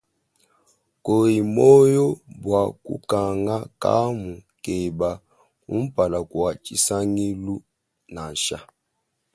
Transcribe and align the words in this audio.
Kuhi 1.03 1.37
moyo 1.55 2.05
bua 2.41 2.63
kukanga 2.85 3.57
kaamu 3.81 4.31
keba 4.63 5.09
kumpala 5.63 6.19
kua 6.31 6.49
tshisangilu 6.63 7.55
nansha. 8.13 8.57